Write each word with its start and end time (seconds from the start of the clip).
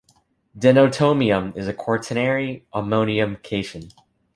Denatonium 0.57 1.55
is 1.55 1.67
a 1.67 1.75
quaternary 1.75 2.65
ammonium 2.73 3.35
cation. 3.43 3.91